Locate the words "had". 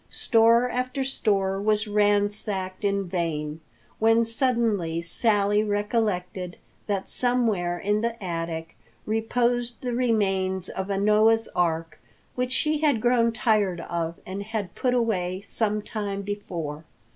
12.79-12.99, 14.41-14.73